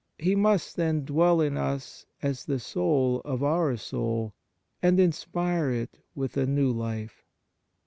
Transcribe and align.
He 0.17 0.33
must, 0.33 0.77
then, 0.77 1.05
dwell 1.05 1.41
in 1.41 1.57
us 1.57 2.07
as 2.23 2.45
the 2.45 2.57
soul 2.57 3.21
of 3.23 3.43
our 3.43 3.77
soul, 3.77 4.33
and 4.81 4.99
inspire 4.99 5.69
it 5.69 5.99
with 6.15 6.35
a 6.37 6.47
new 6.47 6.71
life. 6.71 7.23